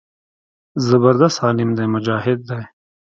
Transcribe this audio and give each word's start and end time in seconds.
زبردست 0.87 1.39
عالم 1.43 1.69
دى 1.77 1.85
مجاهد 1.93 2.39
دى. 2.49 2.61